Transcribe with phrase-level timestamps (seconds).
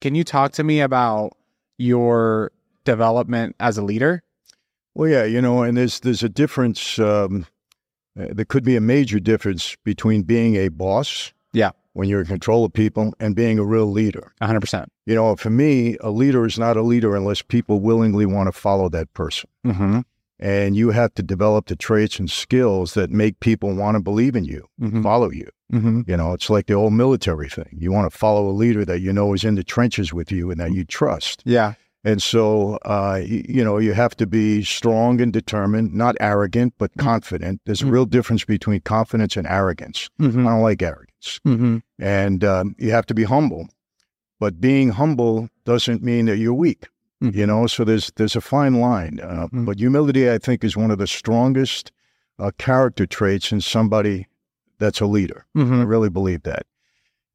[0.00, 1.32] Can you talk to me about
[1.78, 2.52] your
[2.84, 4.22] development as a leader?
[4.94, 6.98] Well, yeah, you know, and there's there's a difference.
[6.98, 7.46] Um,
[8.18, 11.70] uh, there could be a major difference between being a boss, Yeah.
[11.92, 14.32] when you're in control of people, and being a real leader.
[14.42, 14.86] 100%.
[15.06, 18.52] You know, for me, a leader is not a leader unless people willingly want to
[18.52, 19.48] follow that person.
[19.64, 20.00] Mm-hmm.
[20.40, 24.34] And you have to develop the traits and skills that make people want to believe
[24.36, 25.02] in you, Mm-hmm.
[25.02, 25.48] follow you.
[25.72, 26.02] Mm-hmm.
[26.06, 27.68] You know, it's like the old military thing.
[27.78, 30.50] You want to follow a leader that you know is in the trenches with you
[30.50, 31.42] and that you trust.
[31.44, 31.74] Yeah.
[32.04, 36.90] And so, uh, you know, you have to be strong and determined, not arrogant, but
[36.96, 37.60] confident.
[37.66, 37.90] There's a Mm.
[37.90, 40.08] real difference between confidence and arrogance.
[40.20, 40.46] Mm-hmm.
[40.46, 41.40] I don't like arrogance.
[41.46, 41.78] Mm-hmm.
[41.98, 43.68] And um, you have to be humble.
[44.40, 46.86] But being humble doesn't mean that you're weak,
[47.22, 47.34] Mhm.
[47.34, 47.66] you know?
[47.66, 49.18] So there's, there's a fine line.
[49.20, 49.48] Uh.
[49.52, 51.90] But humility, I think, is one of the strongest
[52.38, 54.28] uh, character traits in somebody
[54.78, 55.46] that's a leader.
[55.54, 55.84] I Mm-hmm.
[55.84, 56.66] really believe that.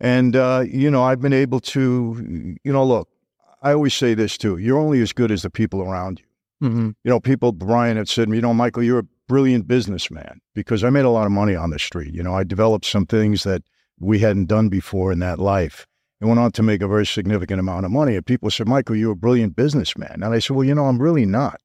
[0.00, 3.08] And, uh, you know, I've been able to, you know, look,
[3.62, 6.68] I always say this too you're only as good as the people around you.
[6.68, 6.86] Mm-hmm.
[7.04, 10.90] You know, people, Ryan had said, you know, Michael, you're a brilliant businessman because I
[10.90, 12.14] made a lot of money on the street.
[12.14, 13.62] You know, I developed some things that
[13.98, 15.86] we hadn't done before in that life
[16.20, 18.16] and went on to make a very significant amount of money.
[18.16, 20.22] And people said, Michael, you're a brilliant businessman.
[20.22, 21.60] And I said, well, you know, I'm really not.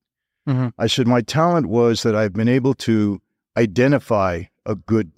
[0.48, 0.74] Mhm.
[0.78, 3.20] I said, my talent was that I've been able to
[3.58, 5.12] identify a good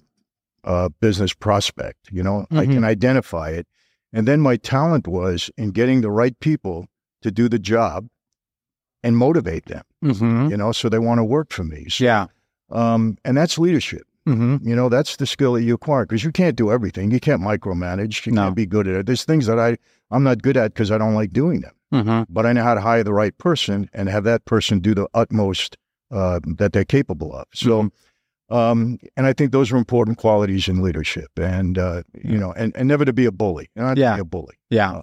[0.64, 2.08] uh, business prospect.
[2.10, 2.72] You know, I Mhm.
[2.74, 3.66] can identify it.
[4.12, 6.86] And then my talent was in getting the right people
[7.22, 8.08] to do the job
[9.02, 10.50] and motivate them, Mm-hmm.
[10.50, 11.86] you know, so they want to work for me.
[11.88, 12.26] So, Yeah.
[12.70, 14.02] um, and that's leadership.
[14.26, 14.68] Mm-hmm.
[14.68, 17.10] You know, that's the skill that you acquire because you can't do everything.
[17.10, 18.26] You can't micromanage.
[18.26, 18.44] You No.
[18.44, 19.06] can't be good at it.
[19.06, 19.76] There's things that I,
[20.10, 21.72] I'm not good at because I don't like doing them.
[21.94, 22.32] Mm-hmm.
[22.32, 25.08] But I know how to hire the right person and have that person do the
[25.14, 25.76] utmost
[26.10, 27.46] uh, that they're capable of.
[27.54, 27.88] So, Mm-hmm.
[28.50, 31.30] Um, and I think those are important qualities in leadership.
[31.36, 33.68] And uh, you know, and, and never to be a bully.
[33.76, 34.14] Not to Yeah.
[34.16, 34.54] be a bully.
[34.70, 35.02] Yeah.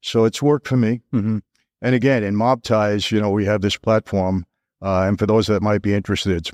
[0.00, 1.00] So it's worked for me.
[1.14, 1.38] Mm-hmm.
[1.80, 4.44] And again, in Mob Ties, you know, we have this platform.
[4.80, 6.50] Uh, and for those that might be interested, it's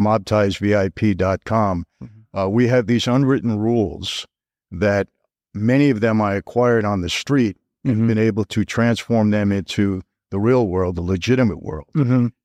[0.72, 1.84] mobtiesvip.com.
[2.02, 2.08] Mhm.
[2.38, 4.26] Uh, we have these unwritten rules
[4.70, 5.08] that
[5.54, 8.06] many of them I acquired on the street and Mm-hmm.
[8.08, 11.86] been able to transform them into the real world, the legitimate world.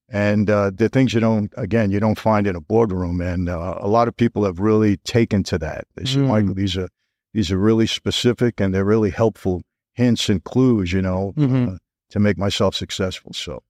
[0.09, 0.18] Mm-hmm.
[0.18, 3.22] And uh, the things you don't, again, you don't find in a boardroom.
[3.22, 5.86] And uh, a lot of people have really taken to that.
[5.96, 6.28] They say, Mm.
[6.28, 6.90] Michael, these are
[7.34, 9.63] these are really specific and they're really helpful
[9.94, 11.75] hints and clues, you know, Mhm.
[11.75, 11.78] uh,
[12.12, 13.31] to make myself successful.
[13.34, 13.63] So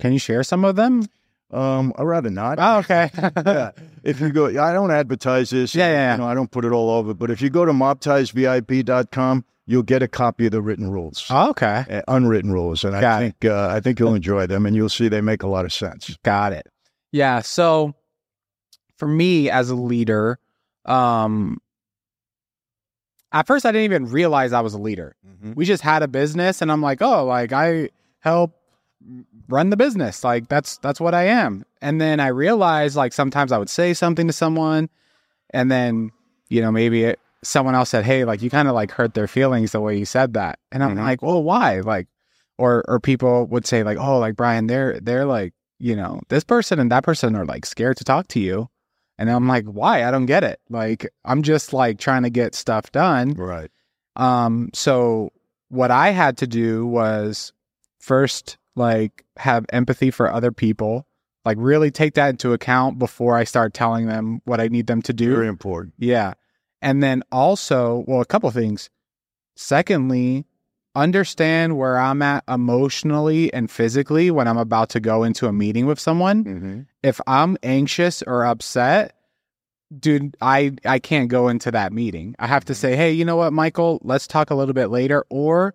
[0.00, 1.04] Can you share some of them?
[1.52, 2.58] um, I'd rather not.
[2.60, 3.10] Oh, okay.
[3.44, 3.72] yeah.
[4.04, 5.74] If you go, I don't advertise this.
[5.74, 6.12] Yeah, yeah, yeah.
[6.12, 7.12] You know, I don't put it all over.
[7.12, 11.50] But if you go to mobtiesvip.com, you'll get a copy of the written rules, Oh,
[11.50, 11.84] okay.
[11.88, 15.08] uh, unwritten rules, and I think uh, I think you'll enjoy them, and you'll see
[15.08, 16.16] they make a lot of sense.
[16.24, 16.66] Got it.
[17.12, 17.40] Yeah.
[17.40, 17.94] So
[18.98, 20.38] for me as a leader,
[20.86, 21.58] um,
[23.32, 25.14] at first I didn't even realize I was a leader.
[25.54, 27.88] We just had a business and I'm like, oh, like I
[28.18, 28.52] help
[29.48, 30.22] run the business.
[30.22, 31.64] Like that's that's what I am.
[31.80, 34.90] And then I realized like sometimes I would say something to someone
[35.50, 36.10] and then,
[36.50, 39.26] you know, maybe it, someone else said, "Hey, like you kind of like hurt their
[39.28, 41.00] feelings the way you said that." And I'm Mhm.
[41.02, 42.08] like, "Well, why?" Like
[42.58, 46.44] or or people would say like, "Oh, like Ryan, they're they're like, you know, this
[46.44, 48.68] person and that person are like scared to talk to you."
[49.18, 50.04] And I'm like, "Why?
[50.04, 53.32] I don't get it." Like I'm just like trying to get stuff done.
[53.34, 53.70] Right.
[54.16, 55.30] Um, so
[55.68, 57.52] what I had to do was
[58.00, 61.06] first like have empathy for other people,
[61.44, 65.00] like really take that into account before I start telling them what I need them
[65.02, 65.34] to do.
[65.34, 65.94] Very important.
[65.98, 66.34] Yeah.
[66.82, 68.88] And then also, well, a couple things.
[69.56, 70.46] Secondly,
[70.94, 75.86] understand where I'm at emotionally and physically when I'm about to go into a meeting
[75.86, 76.80] with someone Mm-hmm.
[77.02, 79.14] if I'm anxious or upset,
[79.96, 82.34] dude, I I can't go into that meeting.
[82.38, 85.24] I have to say, "Hey, you know what, Michael, let's talk a little bit later
[85.30, 85.74] or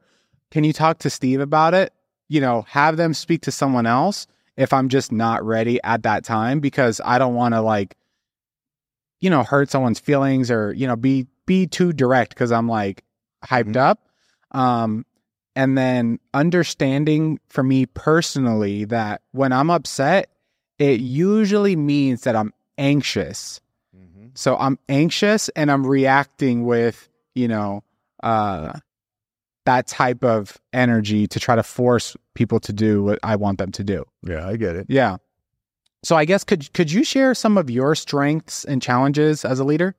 [0.52, 1.94] can you talk to Steve about it?"
[2.28, 4.28] You know, have them speak to someone else
[4.58, 7.96] if I'm just not ready at that time because I don't want to like
[9.20, 13.04] you know, hurt someone's feelings or, you know, be be too direct cuz I'm like
[13.46, 13.78] hyped Mhm.
[13.78, 14.00] up.
[14.52, 15.06] Um
[15.56, 20.30] and then understanding for me personally that when I'm upset,
[20.80, 23.62] it usually means that I'm anxious.
[23.96, 24.28] Mm-hmm.
[24.34, 27.84] So I'm anxious and I'm reacting with, you know,
[28.24, 28.74] uh
[29.66, 33.72] that type of energy to try to force people to do what I want them
[33.72, 34.06] to do.
[34.22, 34.86] Yeah, I get it.
[34.90, 35.18] Yeah.
[36.06, 39.64] So I guess could could you share some of your strengths and challenges as a
[39.64, 39.96] leader?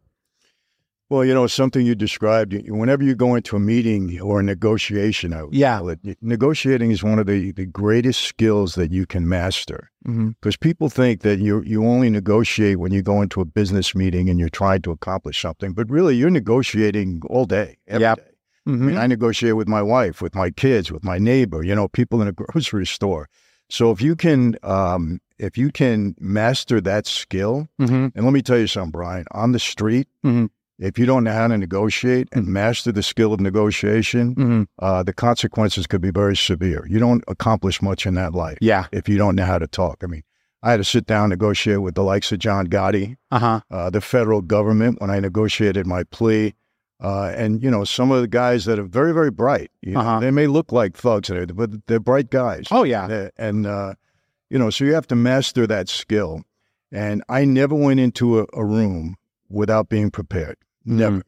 [1.09, 5.33] Well, you know, something you described, whenever you go into a meeting or a negotiation,
[5.33, 5.79] I would Yeah.
[5.79, 9.91] call it, negotiating is one of the, the greatest skills that you can master.
[10.07, 10.31] Mm-hmm.
[10.41, 14.29] Because people think that you you only negotiate when you go into a business meeting
[14.31, 18.15] and you're trying to accomplish something, but really you're negotiating all day, every day.
[18.17, 18.33] Yep.
[18.69, 21.89] I mean, I negotiate with my wife, with my kids, with my neighbor, you know,
[21.89, 23.29] people in a grocery store.
[23.69, 28.07] So if you can, um, if you can master that skill, Mm-hmm.
[28.15, 30.49] and let me tell you something, Ryan, on the street, Mhm.
[30.79, 34.63] if you don't know how to negotiate and master the skill of negotiation, Mm-hmm.
[34.79, 36.87] uh, the consequences could be very severe.
[36.89, 38.87] You don't accomplish much in that life Yeah.
[38.93, 40.03] if you don't know how to talk.
[40.03, 40.23] I mean,
[40.63, 43.61] I had to sit down and negotiate with the likes of John Gotti, Uh huh.
[43.71, 46.55] uh, the federal government when I negotiated my plea.
[46.99, 49.71] Uh, and you know some of the guys that are very very bright.
[49.83, 50.21] You Uh-huh.
[50.21, 52.67] They may look like thugs, but they're bright guys.
[52.71, 53.05] Oh yeah.
[53.07, 53.95] Uh, and uh,
[54.49, 56.43] you know, so you have to master that skill.
[56.93, 59.17] And I never went into a, a room
[59.51, 60.57] without being prepared.
[60.85, 61.23] Never.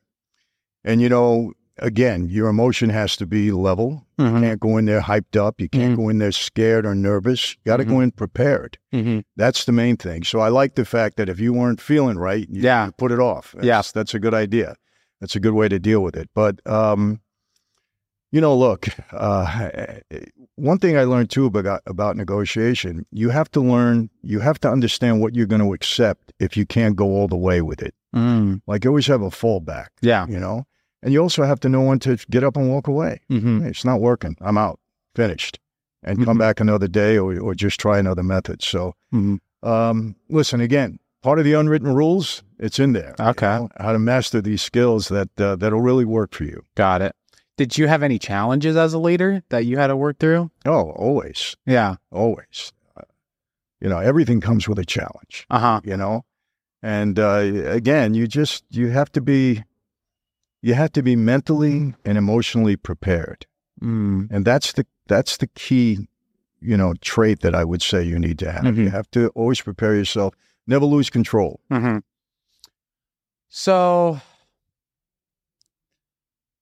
[0.84, 4.06] And you know, again, your emotion has to be level.
[4.18, 4.40] You Mm-hmm.
[4.42, 5.60] can't go in there hyped up.
[5.60, 5.96] You can't Mhm.
[5.96, 7.52] go in there scared or nervous.
[7.64, 8.78] You got to go in prepared.
[8.92, 9.20] Mm-hmm.
[9.36, 10.24] That's the main thing.
[10.24, 12.86] So I like the fact that if you weren't feeling right, you, Yeah.
[12.86, 13.52] you put it off.
[13.52, 13.82] That's, Yeah.
[13.94, 14.74] that's a good idea.
[15.20, 16.28] That's a good way to deal with it.
[16.34, 17.20] But um,
[18.30, 19.96] you know, look, uh,
[20.56, 24.70] one thing I learned too about about negotiation, you have to learn, you have to
[24.70, 27.94] understand what you're going to accept if you can't go all the way with it.
[28.14, 28.60] Mm.
[28.66, 30.26] Like you always have a fallback, Yeah.
[30.28, 30.66] you know,
[31.02, 33.20] and you also have to know when to get up and walk away.
[33.30, 33.62] Mm-hmm.
[33.62, 34.36] Hey, it's not working.
[34.40, 34.78] I'm out.
[35.14, 35.58] Finished.
[36.04, 36.40] And come Mhm.
[36.40, 38.62] back another day or, or just try another method.
[38.62, 39.40] So, Mhm.
[39.62, 43.14] um, listen, again, part of the unwritten rules, it's in there.
[43.18, 43.46] you Okay.
[43.46, 46.62] know, how to master these skills that, uh, that'll really work for you.
[46.74, 47.14] Got it.
[47.56, 50.50] Did you have any challenges as a leader that you had to work through?
[50.64, 51.96] Oh, always, Yeah.
[52.12, 52.72] always.
[52.96, 53.02] Uh,
[53.80, 55.80] You know, everything comes with a challenge, Uh huh.
[55.84, 56.24] you know?
[56.82, 59.64] And, uh, again, you just, you have to be,
[60.62, 63.46] you have to be mentally and emotionally prepared.
[63.82, 64.28] Mm.
[64.30, 66.06] And that's the that's the key,
[66.60, 68.76] you know, trait that I would say you need to have.
[68.76, 68.90] You Mhm.
[68.90, 70.34] have to always prepare yourself.
[70.68, 71.58] Never lose control.
[71.72, 71.98] Mm-hmm.
[73.48, 74.20] So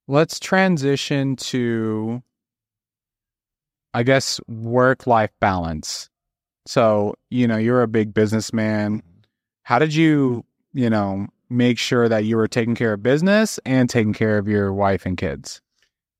[0.06, 2.22] let's transition to,
[3.92, 6.08] I guess, work life balance.
[6.66, 9.02] So, you know, you're a big businessman.
[9.64, 13.90] How did you, you know, make sure that you were taking care of business and
[13.90, 15.60] taking care of your wife and kids?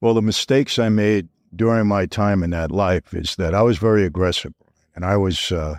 [0.01, 3.79] Well, the mistakes I made during my time in that life is that I was
[3.79, 4.53] very aggressive,
[4.95, 5.77] and I was, uh,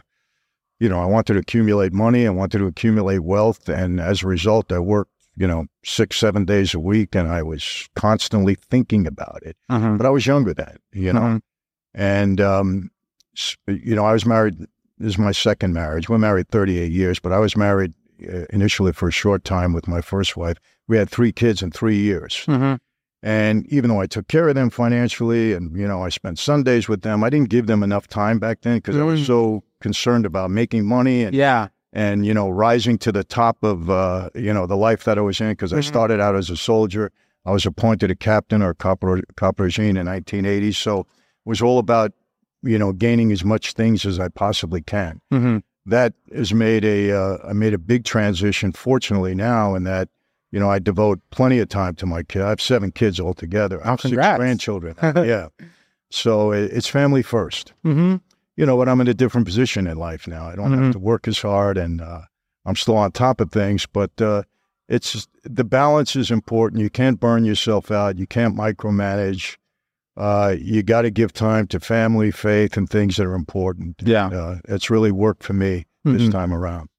[0.79, 4.27] you know, I wanted to accumulate money, I wanted to accumulate wealth, and as a
[4.27, 9.07] result, I worked, you know, six, seven days a week, and I was constantly thinking
[9.07, 9.57] about it.
[9.71, 9.97] Mm-hmm.
[9.97, 11.39] But I was younger then, you know,
[11.94, 12.91] and um,
[13.68, 14.59] you know, I was married.
[15.00, 16.09] This is my second marriage.
[16.09, 17.94] We're married 38 years, but I was married
[18.27, 20.57] uh, initially for a short time with my first wife.
[20.88, 22.44] We had three kids in three years.
[22.47, 22.75] Mm-hmm.
[23.27, 26.88] And even though I took care of them financially and, you know, I spent Sundays
[26.88, 29.25] with them, I didn't give them enough time back then because I was Mm.
[29.25, 31.68] so concerned about making money and, Yeah.
[31.91, 35.21] and, you know, rising to the top of, uh, you know, the life that I
[35.21, 35.83] was in because I Mhm.
[35.83, 37.12] started out as a soldier.
[37.45, 40.71] I was appointed a captain or corporal, caporegime in 1980.
[40.71, 41.06] So it
[41.45, 42.13] was all about,
[42.63, 45.57] you know, gaining as much things as I possibly can Mm-hmm.
[45.85, 48.71] that has made a uh, I made a big transition.
[48.71, 50.07] Fortunately, now in that
[50.52, 52.42] you know I devote plenty of time to my kid.
[52.42, 53.86] I have seven kids altogether.
[53.86, 54.96] I have six grandchildren.
[55.02, 55.48] yeah,
[56.10, 57.74] so it, it's family first.
[57.86, 58.18] Mm-hmm.
[58.56, 60.48] You know, but I'm in a different position in life now.
[60.48, 60.84] I don't Mhm.
[60.86, 62.22] have to work as hard, and uh,
[62.66, 63.86] I'm still on top of things.
[63.86, 64.44] But uh,
[64.90, 66.82] it's the balance is important.
[66.82, 68.18] You can't burn yourself out.
[68.18, 69.58] You can't micromanage.
[70.16, 73.98] Uh, you got to give time to family, faith, and things that are important.
[74.04, 74.27] Yeah.
[74.30, 76.32] Uh, it's really worked for me this Mhm.
[76.32, 76.89] time around.